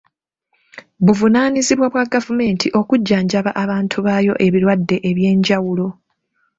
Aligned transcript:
Buvunaanyizibwa 1.05 1.87
bwa 1.91 2.05
gavumenti 2.13 2.67
okujjanjaba 2.79 3.51
abantu 3.63 3.97
baayo 4.05 4.33
ebirwadde 4.45 4.95
eby'enjawulo. 5.09 5.87